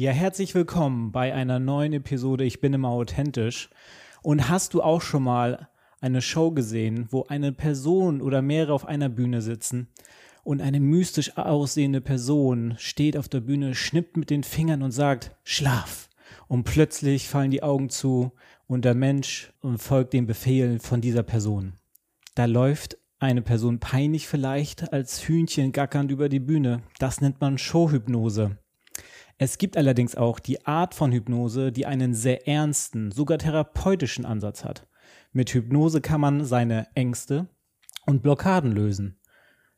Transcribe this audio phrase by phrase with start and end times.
[0.00, 3.68] Ja, herzlich willkommen bei einer neuen Episode Ich bin immer authentisch.
[4.22, 5.68] Und hast du auch schon mal
[6.00, 9.88] eine Show gesehen, wo eine Person oder mehrere auf einer Bühne sitzen
[10.44, 15.34] und eine mystisch aussehende Person steht auf der Bühne, schnippt mit den Fingern und sagt
[15.42, 16.08] Schlaf.
[16.46, 18.30] Und plötzlich fallen die Augen zu
[18.68, 21.72] und der Mensch folgt dem Befehl von dieser Person.
[22.36, 26.82] Da läuft eine Person peinlich vielleicht als Hühnchen gackernd über die Bühne.
[27.00, 28.58] Das nennt man Showhypnose.
[29.40, 34.64] Es gibt allerdings auch die Art von Hypnose, die einen sehr ernsten, sogar therapeutischen Ansatz
[34.64, 34.88] hat.
[35.32, 37.46] Mit Hypnose kann man seine Ängste
[38.04, 39.20] und Blockaden lösen.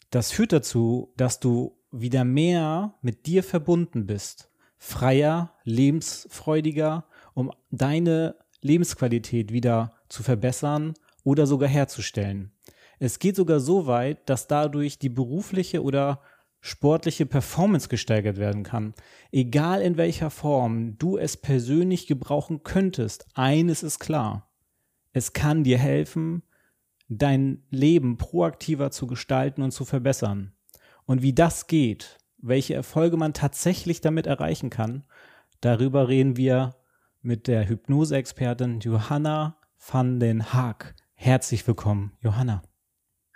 [0.08, 8.36] Das führt dazu, dass du wieder mehr mit dir verbunden bist, freier, lebensfreudiger, um deine
[8.62, 12.52] Lebensqualität wieder zu verbessern oder sogar herzustellen.
[12.98, 16.20] Es geht sogar so weit, dass dadurch die berufliche oder
[16.60, 18.94] sportliche Performance gesteigert werden kann.
[19.32, 24.50] Egal in welcher Form du es persönlich gebrauchen könntest, eines ist klar.
[25.12, 26.42] Es kann dir helfen,
[27.08, 30.52] dein Leben proaktiver zu gestalten und zu verbessern.
[31.06, 35.04] Und wie das geht, welche Erfolge man tatsächlich damit erreichen kann,
[35.60, 36.76] darüber reden wir
[37.22, 40.94] mit der Hypnose-Expertin Johanna van den Haag.
[41.14, 42.62] Herzlich willkommen, Johanna.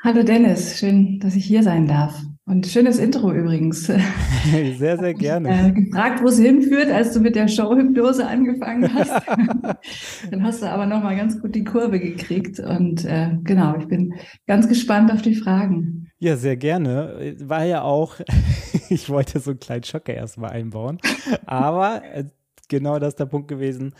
[0.02, 2.14] Hallo Dennis, schön, dass ich hier sein darf.
[2.46, 3.86] Und schönes Intro übrigens.
[4.76, 5.68] Sehr, sehr gerne.
[5.68, 9.10] Äh, gefragt, wo es hinführt, als du mit der Showhypnose angefangen hast.
[10.30, 12.60] Dann hast du aber nochmal ganz gut die Kurve gekriegt.
[12.60, 14.12] Und äh, genau, ich bin
[14.46, 16.10] ganz gespannt auf die Fragen.
[16.18, 17.34] Ja, sehr gerne.
[17.40, 18.16] War ja auch,
[18.90, 20.98] ich wollte so einen kleinen Schocker erstmal einbauen.
[21.46, 22.24] Aber äh,
[22.68, 23.94] genau das ist der Punkt gewesen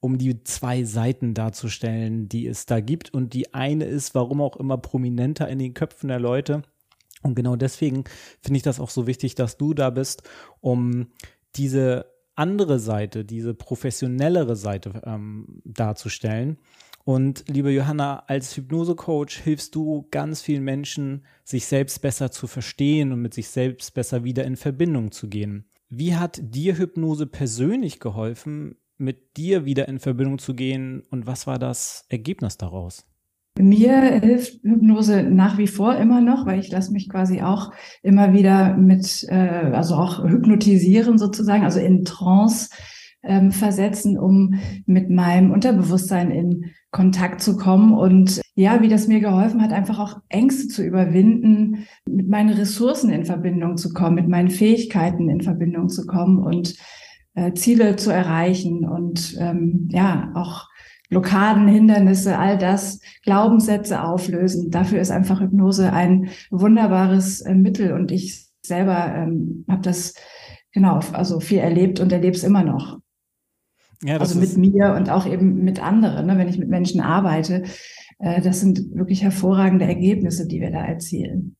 [0.00, 3.12] um die zwei Seiten darzustellen, die es da gibt.
[3.12, 6.62] Und die eine ist, warum auch immer, prominenter in den Köpfen der Leute.
[7.22, 8.04] Und genau deswegen
[8.40, 10.22] finde ich das auch so wichtig, dass du da bist,
[10.60, 11.08] um
[11.56, 16.58] diese andere Seite, diese professionellere Seite ähm, darzustellen.
[17.04, 23.12] Und liebe Johanna, als Hypnosecoach hilfst du ganz vielen Menschen, sich selbst besser zu verstehen
[23.12, 25.64] und mit sich selbst besser wieder in Verbindung zu gehen.
[25.88, 31.46] Wie hat dir Hypnose persönlich geholfen, mit dir wieder in Verbindung zu gehen und was
[31.46, 33.06] war das Ergebnis daraus?
[33.58, 38.32] Mir hilft Hypnose nach wie vor immer noch, weil ich lasse mich quasi auch immer
[38.32, 42.70] wieder mit, äh, also auch hypnotisieren sozusagen, also in Trance
[43.22, 44.54] ähm, versetzen, um
[44.86, 47.92] mit meinem Unterbewusstsein in Kontakt zu kommen.
[47.92, 53.10] Und ja, wie das mir geholfen hat, einfach auch Ängste zu überwinden, mit meinen Ressourcen
[53.10, 56.76] in Verbindung zu kommen, mit meinen Fähigkeiten in Verbindung zu kommen und
[57.34, 60.68] äh, Ziele zu erreichen und ähm, ja, auch
[61.08, 64.70] Blockaden, Hindernisse, all das, Glaubenssätze auflösen.
[64.70, 70.14] Dafür ist einfach Hypnose ein wunderbares äh, Mittel und ich selber ähm, habe das
[70.72, 72.98] genau, also viel erlebt und erlebe es immer noch.
[74.02, 77.64] Ja, also mit mir und auch eben mit anderen, ne, wenn ich mit Menschen arbeite.
[78.18, 81.56] Äh, das sind wirklich hervorragende Ergebnisse, die wir da erzielen.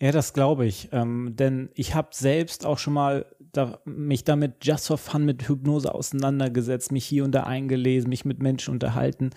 [0.00, 0.88] Ja, das glaube ich.
[0.92, 5.48] Ähm, denn ich habe selbst auch schon mal da, mich damit just for fun mit
[5.48, 9.30] Hypnose auseinandergesetzt, mich hier und da eingelesen, mich mit Menschen unterhalten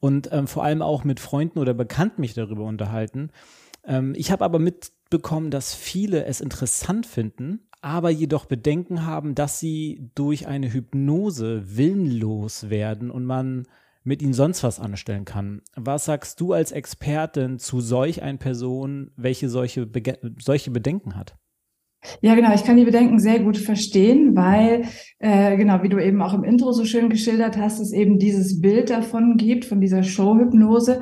[0.00, 3.30] und ähm, vor allem auch mit Freunden oder Bekannten mich darüber unterhalten.
[3.86, 9.60] Ähm, ich habe aber mitbekommen, dass viele es interessant finden, aber jedoch Bedenken haben, dass
[9.60, 13.66] sie durch eine Hypnose willenlos werden und man
[14.04, 15.62] mit ihnen sonst was anstellen kann.
[15.74, 21.36] Was sagst du als Expertin zu solch einer Person, welche solche, Be solche Bedenken hat?
[22.20, 22.54] Ja, genau.
[22.54, 24.84] Ich kann die Bedenken sehr gut verstehen, weil,
[25.18, 28.60] äh, genau, wie du eben auch im Intro so schön geschildert hast, es eben dieses
[28.60, 31.00] Bild davon gibt, von dieser Showhypnose.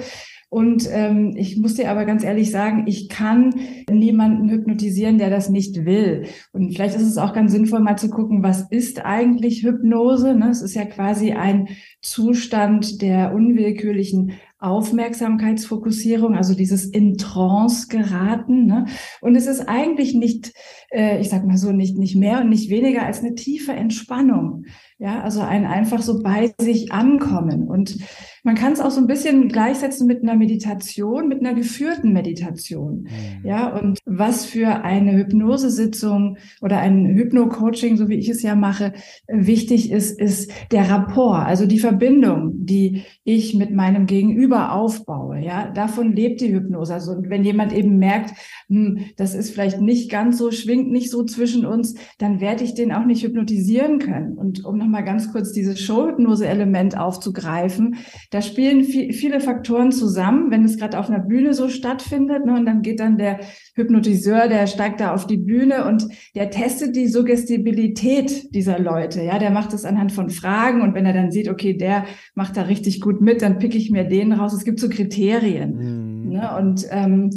[0.52, 3.54] Und ähm, ich muss dir aber ganz ehrlich sagen, ich kann
[3.90, 6.26] niemanden hypnotisieren, der das nicht will.
[6.52, 10.34] Und vielleicht ist es auch ganz sinnvoll, mal zu gucken, was ist eigentlich Hypnose?
[10.34, 10.50] Ne?
[10.50, 11.68] Es ist ja quasi ein
[12.02, 18.66] Zustand der unwillkürlichen Aufmerksamkeitsfokussierung, also dieses in Trance geraten.
[18.66, 18.86] Ne?
[19.20, 20.52] Und es ist eigentlich nicht,
[20.90, 24.64] äh, ich sag mal so, nicht, nicht mehr und nicht weniger als eine tiefe Entspannung.
[24.98, 27.68] Ja, also ein einfach so bei sich ankommen.
[27.68, 27.98] Und
[28.44, 33.02] man kann es auch so ein bisschen gleichsetzen mit einer Meditation, mit einer geführten Meditation.
[33.02, 33.46] Mhm.
[33.46, 38.94] Ja, und was für eine Hypnosesitzung oder ein Hypno-Coaching, so wie ich es ja mache,
[39.28, 45.38] wichtig ist, ist der Rapport, also die Verbindung, die ich mit meinem Gegenüber aufbaue.
[45.38, 46.94] Ja, davon lebt die Hypnose.
[46.94, 48.34] Also wenn jemand eben merkt,
[48.68, 52.74] hm, das ist vielleicht nicht ganz so, schwingt nicht so zwischen uns, dann werde ich
[52.74, 54.32] den auch nicht hypnotisieren können.
[54.36, 57.96] Und um nochmal ganz kurz dieses Show-Hypnose-Element aufzugreifen,
[58.32, 62.46] da spielen viel, viele Faktoren zusammen, wenn es gerade auf einer Bühne so stattfindet.
[62.46, 63.40] Ne, und dann geht dann der
[63.74, 69.22] Hypnotiseur, der steigt da auf die Bühne und der testet die Suggestibilität dieser Leute.
[69.22, 72.56] Ja, der macht es anhand von Fragen und wenn er dann sieht, okay, der macht
[72.56, 74.54] da richtig gut mit, dann pick ich mir den raus.
[74.54, 76.24] Es gibt so Kriterien.
[76.24, 76.28] Mhm.
[76.30, 76.56] Ne?
[76.56, 77.28] Und ähm,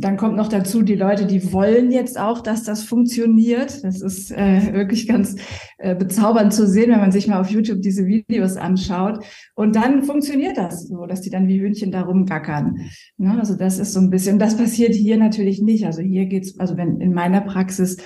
[0.00, 3.82] dann kommt noch dazu, die Leute, die wollen jetzt auch, dass das funktioniert.
[3.82, 5.36] Das ist äh, wirklich ganz
[5.78, 9.24] äh, bezaubernd zu sehen, wenn man sich mal auf YouTube diese Videos anschaut.
[9.54, 12.76] Und dann funktioniert das so, dass die dann wie Hühnchen da rumgackern.
[13.16, 13.36] Ne?
[13.38, 15.84] Also das ist so ein bisschen, das passiert hier natürlich nicht.
[15.84, 17.96] Also hier geht's, also wenn in meiner Praxis,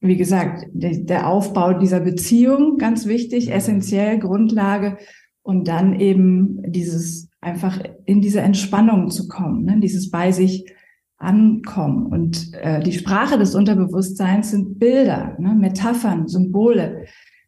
[0.00, 4.96] wie gesagt, der, der Aufbau dieser Beziehung, ganz wichtig, essentiell, Grundlage.
[5.42, 9.78] Und dann eben dieses einfach in diese Entspannung zu kommen, ne?
[9.80, 10.64] dieses bei sich
[11.18, 12.06] ankommen.
[12.06, 17.06] Und äh, die Sprache des Unterbewusstseins sind Bilder, ne, Metaphern, Symbole.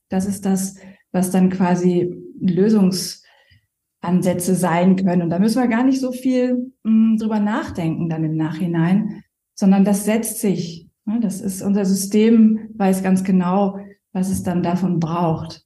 [0.08, 0.76] Das ist das,
[1.12, 5.22] was dann quasi Lösungsansätze sein können.
[5.22, 9.22] Und da müssen wir gar nicht so viel mh, hm, drüber nachdenken dann im Nachhinein,
[9.54, 10.88] sondern das setzt sich.
[11.04, 13.78] Ne, das ist unser System, weiß ganz genau,
[14.12, 15.64] was es dann davon braucht.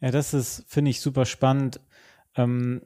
[0.00, 1.80] Ja, das ist, finde ich, super spannend.
[2.36, 2.82] Ähm,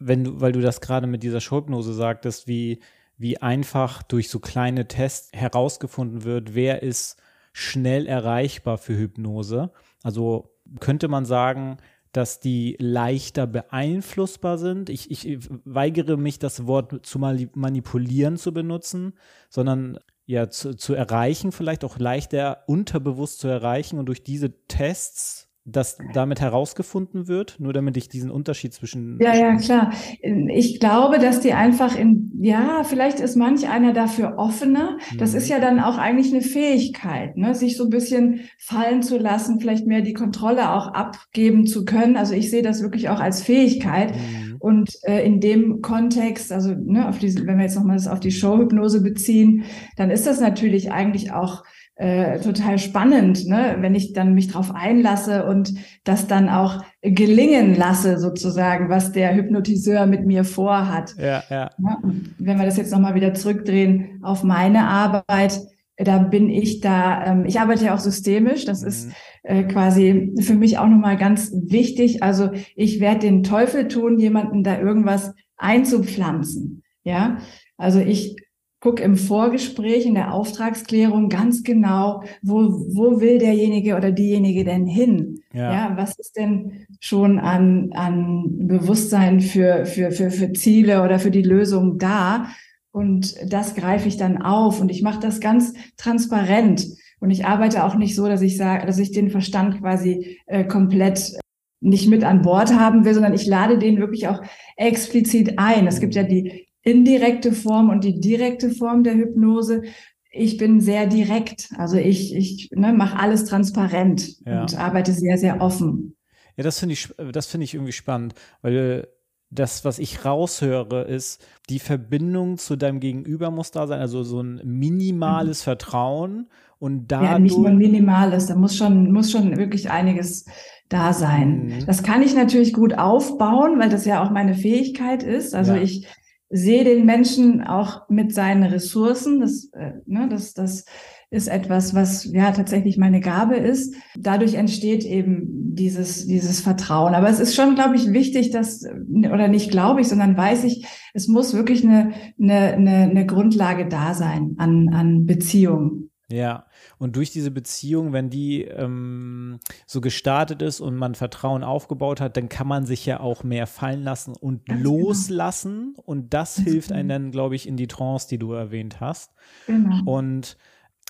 [0.00, 2.80] wenn du, weil du das gerade mit dieser Schulpnose sagtest, wie
[3.18, 7.16] wie einfach durch so kleine Tests herausgefunden wird, wer ist
[7.52, 9.72] schnell erreichbar für Hypnose.
[10.02, 11.78] Also könnte man sagen,
[12.12, 14.88] dass die leichter beeinflussbar sind.
[14.88, 19.14] Ich, ich weigere mich, das Wort zu manipulieren zu benutzen,
[19.50, 25.47] sondern ja zu, zu erreichen, vielleicht auch leichter unterbewusst zu erreichen und durch diese Tests
[25.70, 29.18] das damit herausgefunden wird, nur damit ich diesen Unterschied zwischen.
[29.20, 29.92] Ja, ja, klar.
[30.22, 34.98] Ich glaube, dass die einfach in, ja, vielleicht ist manch einer dafür offener.
[35.18, 35.50] Das ist mhm.
[35.50, 37.54] ja dann auch eigentlich eine Fähigkeit, ne?
[37.54, 42.16] sich so ein bisschen fallen zu lassen, vielleicht mehr die Kontrolle auch abgeben zu können.
[42.16, 44.14] Also ich sehe das wirklich auch als Fähigkeit.
[44.14, 44.56] Mhm.
[44.60, 48.20] Und äh, in dem Kontext, also ne, auf diese, wenn wir jetzt nochmal das auf
[48.20, 49.64] die Showhypnose beziehen,
[49.96, 51.62] dann ist das natürlich eigentlich auch
[51.98, 53.76] äh, total spannend, ne?
[53.80, 55.74] wenn ich dann mich drauf einlasse und
[56.04, 61.16] das dann auch gelingen lasse, sozusagen, was der Hypnotiseur mit mir vorhat.
[61.18, 61.70] Ja, ja.
[61.76, 61.98] ja
[62.38, 65.60] wenn wir das jetzt nochmal wieder zurückdrehen auf meine Arbeit,
[65.96, 68.88] da bin ich da, ähm, ich arbeite ja auch systemisch, das mhm.
[68.88, 69.10] ist
[69.42, 72.22] äh, quasi für mich auch nochmal ganz wichtig.
[72.22, 76.84] Also ich werde den Teufel tun, jemanden da irgendwas einzupflanzen.
[77.02, 77.38] Ja,
[77.76, 78.36] also ich
[78.80, 82.60] guck im Vorgespräch, in der Auftragsklärung ganz genau, wo,
[82.94, 85.40] wo will derjenige oder diejenige denn hin?
[85.52, 85.72] Ja.
[85.72, 91.32] ja, was ist denn schon an, an Bewusstsein für, für, für, für Ziele oder für
[91.32, 92.48] die Lösung da?
[92.92, 96.86] Und das greife ich dann auf und ich mache das ganz transparent.
[97.20, 100.64] Und ich arbeite auch nicht so, dass ich sage, dass ich den Verstand quasi äh,
[100.64, 101.36] komplett
[101.80, 104.42] nicht mit an Bord haben will, sondern ich lade den wirklich auch
[104.76, 105.86] explizit ein.
[105.86, 109.82] Es gibt ja die indirekte Form und die direkte Form der Hypnose.
[110.30, 114.62] Ich bin sehr direkt, also ich, ich ne, mache alles transparent ja.
[114.62, 116.16] und arbeite sehr, sehr offen.
[116.56, 119.08] Ja, das finde ich, das finde ich irgendwie spannend, weil
[119.50, 124.42] das, was ich raushöre, ist, die Verbindung zu deinem Gegenüber muss da sein, also so
[124.42, 125.64] ein minimales mhm.
[125.64, 127.30] Vertrauen und dadurch.
[127.30, 130.44] Ja, nicht nur minimales, da muss schon, muss schon wirklich einiges
[130.88, 131.66] da sein.
[131.66, 131.86] Mhm.
[131.86, 135.54] Das kann ich natürlich gut aufbauen, weil das ja auch meine Fähigkeit ist.
[135.54, 135.82] Also ja.
[135.82, 136.06] ich
[136.50, 139.40] sehe den Menschen auch mit seinen Ressourcen.
[139.40, 140.84] Das, äh, ne, das, das
[141.30, 143.94] ist etwas, was ja tatsächlich meine Gabe ist.
[144.16, 147.14] Dadurch entsteht eben dieses, dieses Vertrauen.
[147.14, 150.86] Aber es ist schon, glaube ich, wichtig, dass, oder nicht glaube ich, sondern weiß ich,
[151.12, 156.07] es muss wirklich eine, eine, eine, eine Grundlage da sein an, an Beziehung.
[156.30, 156.66] Ja,
[156.98, 162.36] und durch diese Beziehung, wenn die ähm, so gestartet ist und man Vertrauen aufgebaut hat,
[162.36, 164.98] dann kann man sich ja auch mehr fallen lassen und Ganz genau.
[164.98, 165.94] loslassen.
[165.96, 166.02] Genau.
[166.04, 167.00] Und das hilft genau.
[167.00, 169.32] einem dann, glaube ich, in die Trance, die du erwähnt hast.
[169.66, 170.02] Genau.
[170.04, 170.58] Und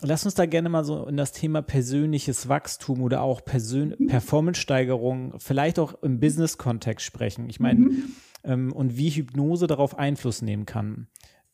[0.02, 4.06] lass uns da gerne mal so in das Thema persönliches Wachstum oder auch Persön mhm.
[4.06, 7.50] Performance-Steigerung, vielleicht auch im Business-Kontext sprechen.
[7.50, 8.12] Ich meine, mhm.
[8.44, 11.08] ähm, und wie Hypnose darauf Einfluss nehmen kann.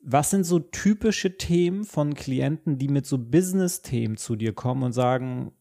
[0.06, 4.92] Was sind so typische Themen von Klienten, die mit so Business-Themen zu dir kommen und
[4.92, 5.52] sagen,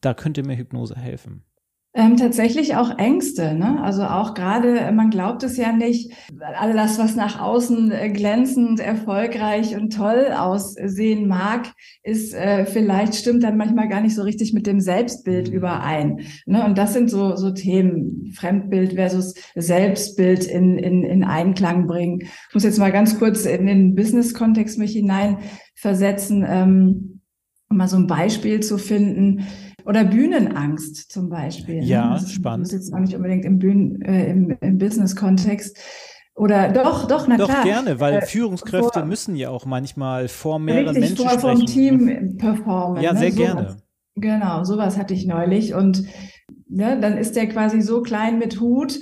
[0.00, 1.44] da könnte mir Hypnose helfen?
[1.92, 3.82] Ähm, tatsächlich auch Ängste, ne?
[3.82, 6.12] Also auch gerade, man glaubt es ja nicht,
[6.56, 11.66] alles, was nach außen äh, glänzend, erfolgreich und toll aussehen mag,
[12.04, 15.54] ist äh, vielleicht stimmt dann manchmal gar nicht so richtig mit dem Selbstbild mhm.
[15.54, 16.20] überein.
[16.46, 16.64] Ne?
[16.64, 22.20] Und das sind so, so Themen, Fremdbild versus Selbstbild in, in, in Einklang bringen.
[22.20, 27.20] Ich muss jetzt mal ganz kurz in den Business-Kontext mich hineinversetzen, ähm,
[27.68, 29.44] um mal so ein Beispiel zu finden
[29.84, 31.80] oder Bühnenangst zum Beispiel.
[31.80, 31.84] Ne?
[31.84, 32.26] Ja, ne?
[32.26, 32.66] spannend.
[32.66, 35.76] Das ist jetzt auch nicht unbedingt im, Bühnen, äh, im, im Business-Kontext.
[36.34, 37.58] Oder doch, doch, na doch, klar.
[37.58, 41.38] Doch gerne, weil äh, Führungskräfte vor, müssen ja auch manchmal vor mehreren richtig, Menschen vor,
[41.38, 41.58] sprechen.
[41.58, 43.02] vom Team performen.
[43.02, 43.18] Ja, ne?
[43.18, 43.66] sehr so gerne.
[43.66, 43.76] Was,
[44.14, 45.74] genau, sowas hatte ich neulich.
[45.74, 46.04] Und
[46.68, 49.00] ne, dann ist der quasi so klein mit Hut.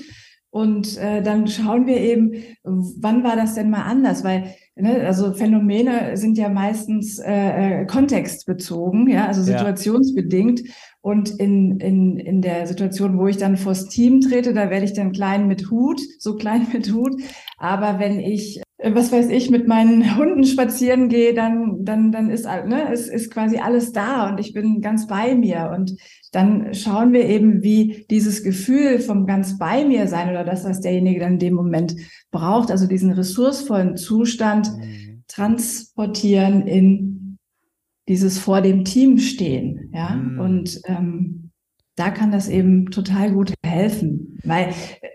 [0.51, 2.33] Und äh, dann schauen wir eben,
[2.65, 4.25] wann war das denn mal anders?
[4.25, 10.61] Weil ne, also Phänomene sind ja meistens äh, äh, kontextbezogen, ja, also situationsbedingt.
[10.61, 10.73] Ja.
[11.01, 14.95] Und in, in, in der Situation, wo ich dann vors Team trete, da werde ich
[14.95, 17.21] dann klein mit Hut, so klein mit Hut.
[17.59, 22.45] Aber wenn ich, was weiß ich, mit meinen Hunden spazieren gehe, dann, dann, dann ist,
[22.45, 25.73] ne, es ist quasi alles da und ich bin ganz bei mir.
[25.75, 25.97] Und
[26.33, 30.81] dann schauen wir eben, wie dieses Gefühl vom ganz bei mir sein oder das, was
[30.81, 31.97] derjenige dann in dem Moment
[32.31, 35.25] braucht, also diesen ressourcevollen Zustand mhm.
[35.27, 37.39] transportieren in
[38.09, 39.91] dieses vor dem Team stehen.
[39.93, 40.41] Ja, mhm.
[40.41, 41.51] und ähm,
[41.97, 44.69] da kann das eben total gut helfen, weil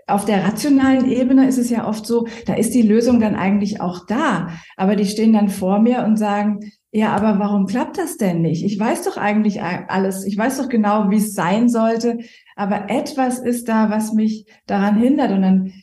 [0.08, 3.82] auf der rationalen Ebene ist es ja oft so, da ist die Lösung dann eigentlich
[3.82, 6.60] auch da, aber die stehen dann vor mir und sagen,
[6.96, 8.64] ja, aber warum klappt das denn nicht?
[8.64, 10.26] Ich weiß doch eigentlich alles.
[10.26, 12.20] Ich weiß doch genau, wie es sein sollte.
[12.56, 15.32] Aber etwas ist da, was mich daran hindert.
[15.32, 15.74] Und dann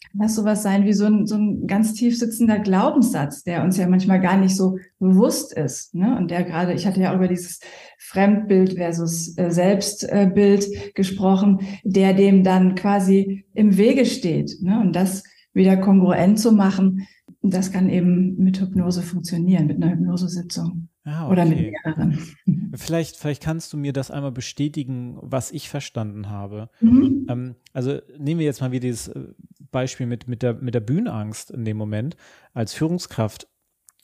[0.00, 3.76] kann das sowas sein wie so ein, so ein ganz tief sitzender Glaubenssatz, der uns
[3.76, 5.94] ja manchmal gar nicht so bewusst ist.
[5.94, 6.16] Ne?
[6.16, 7.60] Und der gerade, ich hatte ja auch über dieses
[7.98, 14.56] Fremdbild versus äh, Selbstbild gesprochen, der dem dann quasi im Wege steht.
[14.60, 14.80] Ne?
[14.80, 15.22] Und das
[15.52, 17.06] wieder kongruent zu machen,
[17.42, 20.88] das kann eben mit Hypnose funktionieren, mit einer Hypnosesitzung.
[21.04, 21.32] Ah, okay.
[21.32, 22.18] Oder mit mehreren.
[22.76, 26.70] Vielleicht, vielleicht kannst du mir das einmal bestätigen, was ich verstanden habe.
[26.80, 27.26] Mhm.
[27.28, 29.28] Ähm, also nehmen wir jetzt mal wieder dieses äh,
[29.70, 32.16] Beispiel mit, mit, der, mit der Bühnenangst in dem Moment
[32.52, 33.46] als Führungskraft.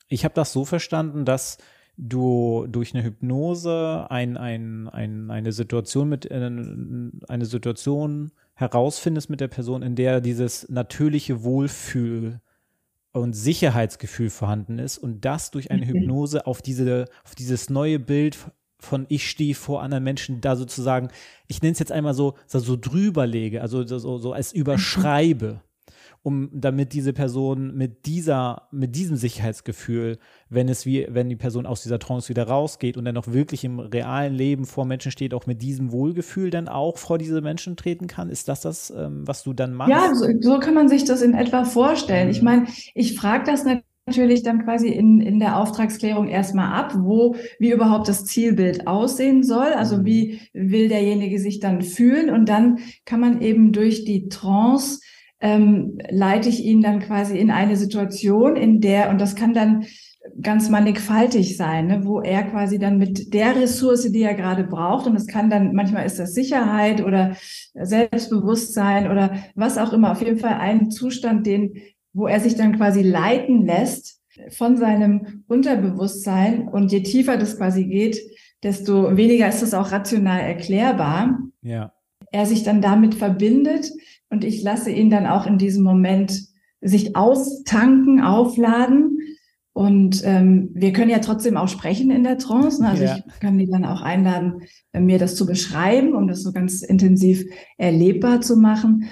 [0.07, 1.59] Ich habe das so verstanden, dass
[1.97, 6.51] du durch eine Hypnose ein, ein, ein, eine Situation mit äh,
[7.29, 12.41] eine Situation herausfindest mit der Person, in der dieses natürliche Wohlfühl
[13.13, 15.91] und Sicherheitsgefühl vorhanden ist und das durch eine mhm.
[15.91, 18.39] Hypnose auf diese, auf dieses neue Bild
[18.79, 21.09] von ich stehe vor anderen Menschen da sozusagen,
[21.49, 24.61] ich nenne es jetzt einmal so, so drüber lege, also so, so als mhm.
[24.61, 25.61] überschreibe
[26.23, 30.19] um damit diese Person mit dieser, mit diesem Sicherheitsgefühl,
[30.51, 33.65] wenn es wie, wenn die Person aus dieser Trance wieder rausgeht und dann auch wirklich
[33.65, 37.77] im realen Leben vor Menschen steht, auch mit diesem Wohlgefühl dann auch vor diese Menschen
[37.77, 38.29] treten kann?
[38.29, 39.91] Ist das das, ähm, was du dann machst?
[39.91, 42.27] Ja, so, so, kann man sich das in etwa vorstellen.
[42.27, 42.33] Mhm.
[42.33, 47.37] Ich meine, ich frage das natürlich dann quasi in, in der Auftragsklärung erstmal ab, wo,
[47.59, 49.73] wie überhaupt das Zielbild aussehen soll.
[49.73, 50.05] Also mhm.
[50.05, 52.29] wie will derjenige sich dann fühlen?
[52.29, 55.01] Und dann kann man eben durch die Trance
[55.41, 59.85] ähm, leite ich ihn dann quasi in eine Situation, in der, und das kann dann
[60.41, 65.07] ganz mannigfaltig sein, ne, wo er quasi dann mit der Ressource, die er gerade braucht,
[65.07, 67.37] und es kann dann, manchmal ist das Sicherheit oder
[67.75, 71.75] Selbstbewusstsein oder was auch immer, auf jeden Fall ein Zustand, den,
[72.13, 74.21] wo er sich dann quasi leiten lässt
[74.51, 76.69] von seinem Unterbewusstsein.
[76.69, 78.21] Und je tiefer das quasi geht,
[78.63, 81.39] desto weniger ist es auch rational erklärbar.
[81.63, 81.93] Ja.
[82.33, 83.91] Er sich dann damit verbindet,
[84.31, 86.49] und ich lasse ihn dann auch in diesem Moment
[86.81, 89.19] sich austanken, aufladen.
[89.73, 92.83] Und ähm, wir können ja trotzdem auch sprechen in der Trance.
[92.83, 92.89] Ne?
[92.89, 93.17] Also ja.
[93.17, 97.45] ich kann die dann auch einladen, mir das zu beschreiben, um das so ganz intensiv
[97.77, 99.05] erlebbar zu machen.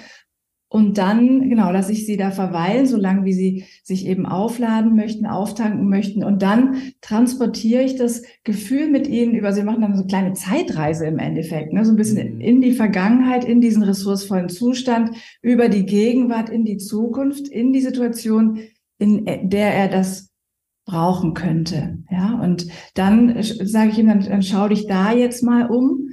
[0.71, 5.25] Und dann, genau, lasse ich sie da verweilen, solange wie sie sich eben aufladen möchten,
[5.25, 6.23] auftanken möchten.
[6.23, 10.33] Und dann transportiere ich das Gefühl mit ihnen über, sie machen dann so eine kleine
[10.35, 11.87] Zeitreise im Endeffekt, ne?
[11.87, 12.41] so ein bisschen mhm.
[12.43, 17.81] in die Vergangenheit, in diesen ressourcevollen Zustand, über die Gegenwart, in die Zukunft, in die
[17.81, 18.61] Situation,
[18.99, 20.29] in der er das
[20.85, 21.99] brauchen könnte.
[22.11, 26.09] Ja, und dann sage ich ihm, dann, dann schau dich da jetzt mal um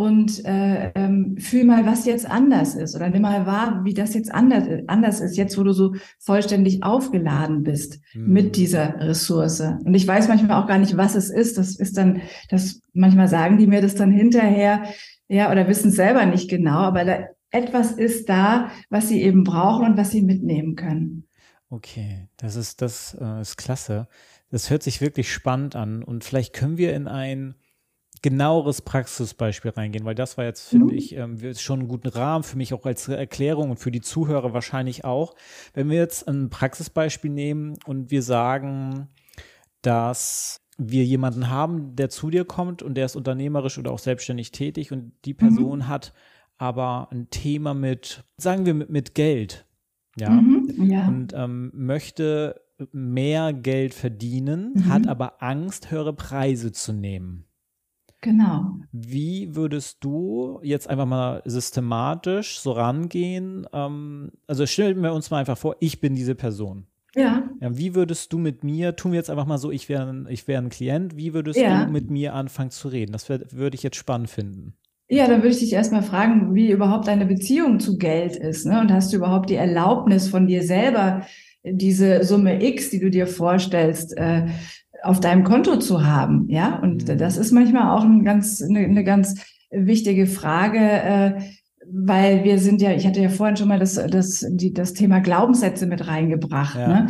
[0.00, 4.14] und äh, ähm, fühl mal, was jetzt anders ist oder nimm mal wahr, wie das
[4.14, 8.32] jetzt anders, anders ist, jetzt wo du so vollständig aufgeladen bist mhm.
[8.32, 9.60] mit dieser Ressource.
[9.60, 11.58] Und ich weiß manchmal auch gar nicht, was es ist.
[11.58, 14.84] Das ist dann, das manchmal sagen die mir das dann hinterher,
[15.28, 17.18] ja, oder wissen es selber nicht genau, aber da,
[17.50, 21.28] etwas ist da, was sie eben brauchen und was sie mitnehmen können.
[21.68, 24.08] Okay, das ist das äh, ist klasse.
[24.50, 27.54] Das hört sich wirklich spannend an und vielleicht können wir in ein
[28.22, 30.98] genaueres Praxisbeispiel reingehen, weil das war jetzt, finde Mhm.
[30.98, 34.52] ich, ähm, schon einen guten Rahmen für mich auch als Erklärung und für die Zuhörer
[34.52, 35.34] wahrscheinlich auch.
[35.72, 39.08] Wenn wir jetzt ein Praxisbeispiel nehmen und wir sagen,
[39.82, 44.50] dass wir jemanden haben, der zu dir kommt und der ist unternehmerisch oder auch selbstständig
[44.50, 46.12] tätig und die Person hat
[46.58, 49.64] aber ein Thema mit, sagen wir, mit, mit Geld.
[50.16, 50.30] Ja.
[50.30, 50.90] Mhm.
[50.90, 51.08] Ja.
[51.08, 52.60] Und ähm, möchte
[52.92, 54.88] mehr Geld verdienen, Mhm.
[54.88, 57.44] hat aber Angst, höhere Preise zu nehmen.
[58.22, 58.74] Genau.
[58.92, 63.66] Wie würdest du jetzt einfach mal systematisch so rangehen?
[63.72, 66.86] Ähm, also stellen wir uns mal einfach vor, ich bin diese Person.
[67.14, 67.48] Ja.
[67.60, 70.26] Ja, wie würdest du mit mir, tun wir jetzt einfach mal so, ich wäre ein,
[70.28, 71.84] ich wär ein Klient, wie würdest Ja.
[71.84, 73.12] du mit mir anfangen zu reden?
[73.12, 74.74] Das würde ich jetzt spannend finden.
[75.08, 78.64] Ja, dann würde ich dich erstmal fragen, wie überhaupt deine Beziehung zu Geld ist.
[78.64, 78.80] Ne?
[78.80, 81.26] Und hast du überhaupt die Erlaubnis von dir selber,
[81.64, 84.46] diese Summe X, die du dir vorstellst, äh,
[85.02, 86.48] auf deinem Konto zu haben?
[86.48, 87.18] Ja, und Mhm.
[87.18, 89.34] das ist manchmal auch ein ganz, eine, eine ganz
[89.70, 91.40] wichtige Frage, äh,
[91.92, 95.20] weil wir sind ja, ich hatte ja vorhin schon mal das, das, die, das Thema
[95.20, 96.76] Glaubenssätze mit reingebracht.
[96.78, 96.88] Ja.
[96.88, 97.08] Ne?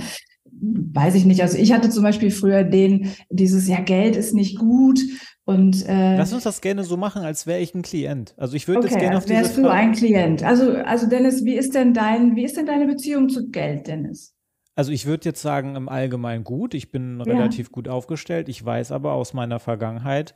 [0.63, 1.41] Weiß ich nicht.
[1.43, 5.01] Also ich hatte zum Beispiel früher den, dieses, ja, Geld ist nicht gut.
[5.45, 8.35] Und äh, Lass uns das gerne so machen, als wäre ich ein Klient.
[8.37, 10.43] Also ich würde jetzt Okay, gerne auf als diese wärst du ein Klient.
[10.45, 14.35] Also, also Dennis, wie ist denn dein, wie ist denn deine Beziehung zu Geld, Dennis?
[14.81, 16.73] Also ich würde jetzt sagen, im Allgemeinen gut.
[16.73, 17.25] Ich bin Ja.
[17.25, 18.49] relativ gut aufgestellt.
[18.49, 20.35] Ich weiß aber aus meiner Vergangenheit,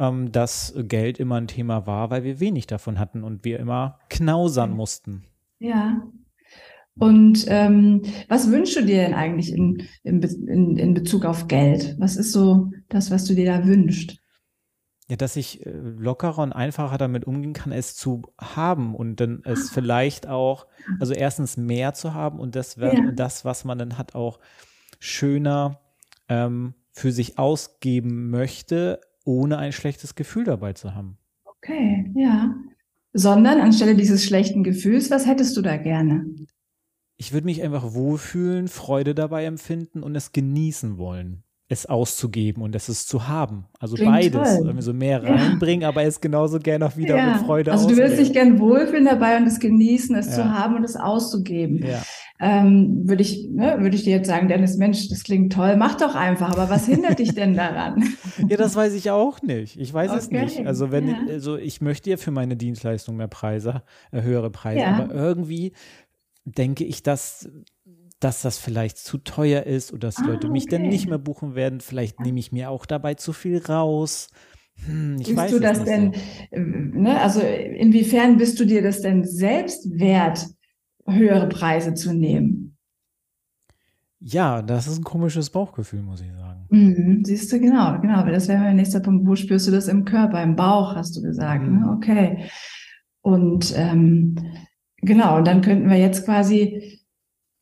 [0.00, 4.00] ähm, dass Geld immer ein Thema war, weil wir wenig davon hatten und wir immer
[4.10, 5.22] knausern mussten.
[5.60, 6.02] Ja.
[6.98, 11.94] Und ähm, was wünschst du dir denn eigentlich in, in, in Bezug auf Geld?
[12.00, 14.18] Was ist so das, was du dir da wünschst?
[15.14, 19.42] Ja, dass ich äh, lockerer und einfacher damit umgehen kann, es zu haben und dann
[19.44, 20.66] es vielleicht auch,
[20.98, 23.12] also erstens mehr zu haben und das, Ja.
[23.12, 24.40] das was man dann hat, auch
[24.98, 25.80] schöner
[26.28, 31.16] ähm, für sich ausgeben möchte, ohne ein schlechtes Gefühl dabei zu haben.
[31.44, 32.52] Okay, ja.
[33.12, 36.26] Sondern anstelle dieses schlechten Gefühls, was hättest du da gerne?
[37.16, 42.74] Ich würde mich einfach wohlfühlen, Freude dabei empfinden und es genießen wollen, es auszugeben und
[42.74, 43.64] es ist zu haben.
[43.80, 44.74] Also Klingt beides, toll.
[44.82, 45.34] so mehr Ja.
[45.34, 48.24] reinbringen, aber es genauso gerne auch wieder mit Freude also du willst ausgeben.
[48.24, 50.32] dich gern wohlfühlen dabei und es genießen, es Ja.
[50.34, 51.84] zu haben und es auszugeben.
[51.86, 52.02] Ja.
[52.40, 55.94] ähm, würde ich, ne, würde ich dir jetzt sagen, Dennis, Mensch, das klingt toll, mach
[55.94, 56.50] doch einfach.
[56.50, 58.02] Aber was hindert dich denn daran?
[58.48, 59.78] ja, das weiß ich auch nicht.
[59.80, 60.66] Ich weiß es Okay, nicht.
[60.66, 61.16] Also wenn, ja.
[61.28, 64.96] also ich möchte ja für meine Dienstleistung mehr Preise, äh, höhere Preise, Ja.
[64.98, 65.72] aber irgendwie
[66.44, 67.48] denke ich, dass
[68.24, 70.88] dass das vielleicht zu teuer ist oder dass Ah, Leute mich dann okay.
[70.90, 71.80] nicht mehr buchen werden.
[71.80, 74.28] Vielleicht nehme ich mir auch dabei zu viel raus.
[74.86, 76.20] Hm, ich Bist weiß du das nicht denn, so.
[76.50, 80.46] äh, ne, also inwiefern bist du dir das denn selbst wert,
[81.06, 82.76] höhere Preise zu nehmen?
[84.20, 86.70] Ja, das ist ein komisches Bauchgefühl, muss ich sagen.
[86.70, 89.26] Mhm, siehst du, genau, genau, weil das wäre mein nächster Punkt.
[89.26, 91.80] Wo spürst du das im Körper, im Bauch, hast du gesagt, Mhm.
[91.80, 91.92] ne?
[91.96, 92.48] Okay.
[93.20, 94.34] Und ähm,
[94.96, 97.03] genau, und dann könnten wir jetzt quasi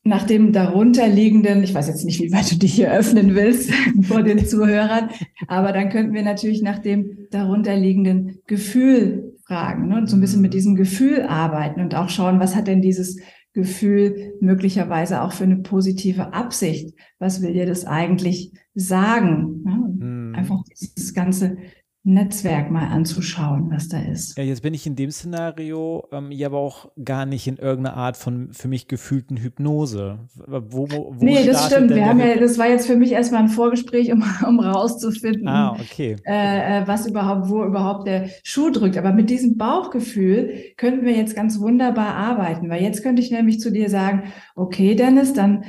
[0.03, 3.71] nach dem darunterliegenden, ich weiß jetzt nicht, wie weit du dich hier öffnen willst
[4.03, 5.09] vor den Zuhörern,
[5.47, 9.97] aber dann könnten wir natürlich nach dem darunterliegenden Gefühl fragen ne?
[9.97, 13.19] und so ein bisschen mit diesem Gefühl arbeiten und auch schauen, was hat denn dieses
[13.53, 16.95] Gefühl möglicherweise auch für eine positive Absicht?
[17.19, 19.61] Was will dir das eigentlich sagen?
[19.63, 19.81] Ne?
[19.85, 20.35] Und Hm.
[20.35, 21.57] Einfach dieses ganze
[22.05, 24.37] Netzwerk mal anzuschauen, was da ist.
[24.37, 27.95] Ja, jetzt bin ich in dem Szenario ähm, ja aber auch gar nicht in irgendeiner
[27.95, 30.19] Art von für mich gefühlten Hypnose.
[30.35, 31.91] Wo, wo, wo Nee, das stimmt.
[31.95, 35.77] Wir haben ja, das war jetzt für mich erstmal ein Vorgespräch, um, um rauszufinden, Ah,
[35.79, 36.17] okay.
[36.25, 38.97] äh, äh, was überhaupt, wo überhaupt der Schuh drückt.
[38.97, 43.61] Aber mit diesem Bauchgefühl könnten wir jetzt ganz wunderbar arbeiten, weil jetzt könnte ich nämlich
[43.61, 44.23] zu dir sagen,
[44.55, 45.63] okay, Dennis, dann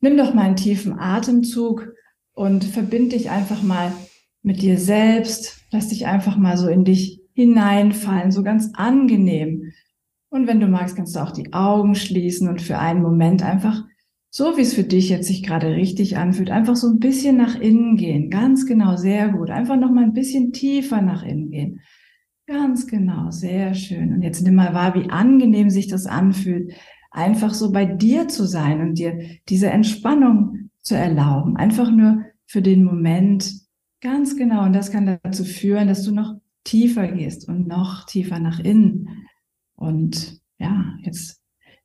[0.00, 1.88] nimm doch mal einen tiefen Atemzug
[2.32, 3.92] und verbind dich einfach mal
[4.42, 5.59] mit dir selbst.
[5.70, 9.72] Lass dich einfach mal so in dich hineinfallen, so ganz angenehm.
[10.28, 13.84] Und wenn du magst, kannst du auch die Augen schließen und für einen Moment einfach
[14.30, 17.58] so wie es für dich jetzt sich gerade richtig anfühlt, einfach so ein bisschen nach
[17.58, 18.30] innen gehen.
[18.30, 19.50] Ganz genau, sehr gut.
[19.50, 21.80] Einfach noch mal ein bisschen tiefer nach innen gehen.
[22.46, 24.12] Ganz genau, sehr schön.
[24.12, 26.72] Und jetzt nimm mal wahr, wie angenehm sich das anfühlt,
[27.10, 31.56] einfach so bei dir zu sein und dir diese Entspannung zu erlauben.
[31.56, 33.52] Einfach nur für den Moment.
[34.00, 34.64] Ganz genau.
[34.64, 36.34] Und das kann dazu führen, dass du noch
[36.64, 39.26] tiefer gehst und noch tiefer nach innen.
[39.76, 41.40] Und ja, jetzt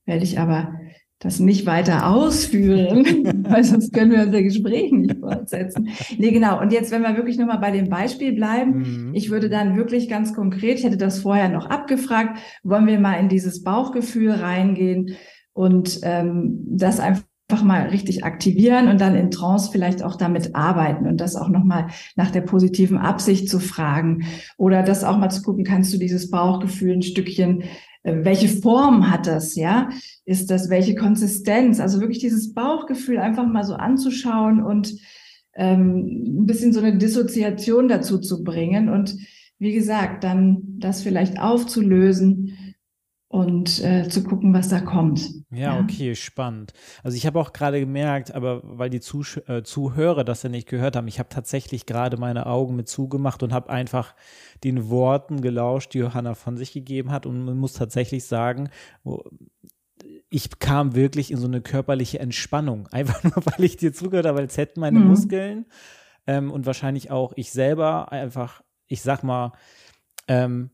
[0.05, 0.73] werde ich aber
[1.19, 3.05] das nicht weiter ausführen,
[3.49, 5.89] weil sonst können wir unser Gespräch nicht fortsetzen.
[6.17, 6.61] Nee, genau.
[6.61, 9.15] Und jetzt, wenn wir wirklich nochmal bei dem Beispiel bleiben, Mhm.
[9.15, 13.15] ich würde dann wirklich ganz konkret, ich hätte das vorher noch abgefragt, wollen wir mal
[13.15, 15.15] in dieses Bauchgefühl reingehen
[15.53, 20.55] und ähm, das einfach einfach mal richtig aktivieren und dann in Trance vielleicht auch damit
[20.55, 24.25] arbeiten und das auch nochmal nach der positiven Absicht zu fragen
[24.57, 27.61] oder das auch mal zu gucken, kannst du dieses Bauchgefühl ein Stückchen,
[28.01, 29.89] äh, welche Form hat das, ja?
[30.25, 31.79] Ist das welche Konsistenz?
[31.79, 34.95] Also wirklich dieses Bauchgefühl einfach mal so anzuschauen und
[35.53, 39.17] ähm, ein bisschen so eine Dissoziation dazu zu bringen und
[39.59, 42.57] wie gesagt, dann das vielleicht aufzulösen
[43.35, 45.29] und äh, zu gucken, was da kommt.
[45.51, 46.71] Ja, okay, spannend.
[47.03, 50.69] Also ich habe auch gerade gemerkt, aber weil die Zuh äh, Zuhörer das ja nicht
[50.69, 54.15] gehört haben, ich habe tatsächlich gerade meine Augen mit zugemacht und habe einfach
[54.63, 57.25] den Worten gelauscht, die Johanna von sich gegeben hat.
[57.25, 58.69] Und man muss tatsächlich sagen,
[60.29, 62.87] ich kam wirklich in so eine körperliche Entspannung.
[62.93, 65.07] Einfach nur, weil ich dir zugehört habe, als hätten meine mhm.
[65.07, 65.65] Muskeln
[66.25, 69.51] ähm, und wahrscheinlich auch ich selber einfach, ich sag mal,
[70.29, 70.69] ähm,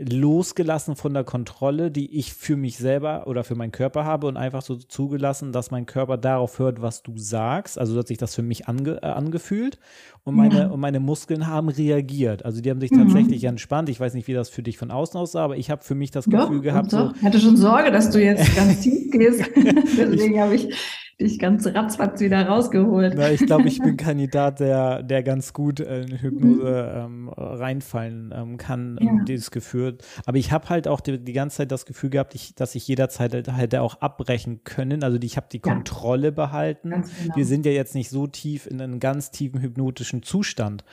[0.00, 4.36] losgelassen von der Kontrolle, die ich für mich selber oder für meinen Körper habe und
[4.36, 7.78] einfach so zugelassen, dass mein Körper darauf hört, was du sagst.
[7.78, 9.78] Also hat sich das für mich ange, äh, angefühlt
[10.24, 10.66] und meine, ja.
[10.68, 12.44] und meine Muskeln haben reagiert.
[12.44, 13.04] Also die haben sich mhm.
[13.04, 13.88] tatsächlich entspannt.
[13.90, 16.10] Ich weiß nicht, wie das für dich von außen aussah, aber ich habe für mich
[16.10, 16.92] das Gefühl doch, gehabt.
[16.92, 17.10] Doch.
[17.10, 19.40] So, ich hatte schon Sorge, dass du jetzt ganz tief gehst.
[19.54, 20.74] Deswegen habe ich
[21.20, 23.14] dich ganz ratzfatz wieder rausgeholt.
[23.16, 28.56] Na, ich glaube, ich bin Kandidat, der, der ganz gut in Hypnose ähm, reinfallen ähm,
[28.56, 29.12] kann, ja.
[29.24, 29.98] dieses Gefühl.
[30.26, 32.88] Aber ich habe halt auch die, die, ganze Zeit das Gefühl gehabt, ich, dass ich
[32.88, 35.04] jederzeit halt, hätte auch abbrechen können.
[35.04, 35.72] Also die, ich habe die ja.
[35.72, 36.90] Kontrolle behalten.
[36.90, 37.36] Genau.
[37.36, 40.84] Wir sind ja jetzt nicht so tief in einen ganz tiefen hypnotischen Zustand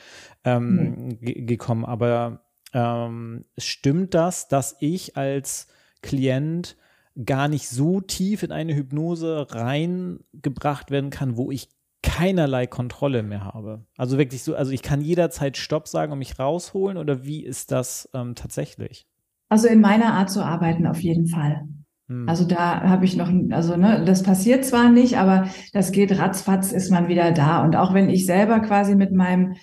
[0.44, 1.32] ähm, nee.
[1.44, 1.84] gekommen.
[1.84, 2.42] Aber
[2.74, 5.68] ähm, stimmt das, dass ich als
[6.02, 6.76] Klient
[7.24, 11.68] gar nicht so tief in eine Hypnose reingebracht werden kann, wo ich
[12.02, 13.84] keinerlei Kontrolle mehr habe.
[13.96, 17.72] Also wirklich so, also ich kann jederzeit Stopp sagen und mich rausholen oder wie ist
[17.72, 19.06] das ähm, tatsächlich?
[19.48, 21.66] Also in meiner Art zu arbeiten auf jeden Fall.
[22.08, 22.28] Hm.
[22.28, 26.72] Also da habe ich noch, also ne, das passiert zwar nicht, aber das geht ratzfatz,
[26.72, 27.64] ist man wieder da.
[27.64, 29.56] Und auch wenn ich selber quasi mit meinem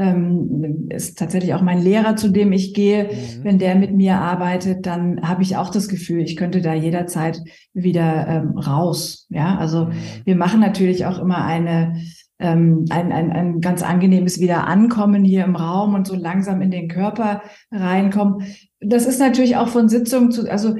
[0.00, 3.04] ähm, ist tatsächlich auch mein Lehrer, zu dem ich gehe.
[3.04, 3.44] Mhm.
[3.44, 7.40] Wenn der mit mir arbeitet, dann habe ich auch das Gefühl, ich könnte da jederzeit
[7.74, 9.26] wieder ähm, raus.
[9.28, 9.92] Ja, also mhm.
[10.24, 12.00] wir machen natürlich auch immer eine
[12.40, 16.88] ähm, ein, ein, ein ganz angenehmes Wiederankommen hier im Raum und so langsam in den
[16.88, 18.46] Körper reinkommen.
[18.80, 20.74] Das ist natürlich auch von Sitzung zu, also